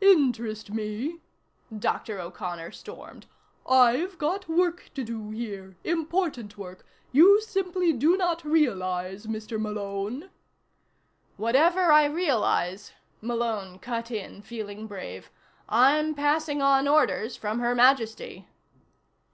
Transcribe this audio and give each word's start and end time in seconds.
"Interest 0.00 0.70
me?" 0.70 1.18
O'Connor 1.74 2.70
stormed. 2.70 3.26
"I've 3.68 4.16
got 4.16 4.48
work 4.48 4.92
to 4.94 5.02
do 5.02 5.30
here 5.30 5.74
important 5.82 6.56
work. 6.56 6.86
You 7.10 7.40
simply 7.40 7.92
do 7.92 8.16
not 8.16 8.44
realize, 8.44 9.26
Mr. 9.26 9.60
Malone" 9.60 10.30
"Whatever 11.46 11.90
I 11.90 12.04
realize," 12.04 12.92
Malone 13.20 13.80
cut 13.80 14.12
in, 14.12 14.40
feeling 14.42 14.86
brave, 14.86 15.32
"I'm 15.68 16.14
passing 16.14 16.62
on 16.62 16.86
orders 16.86 17.36
from 17.36 17.58
Her 17.58 17.74
Majesty." 17.74 18.46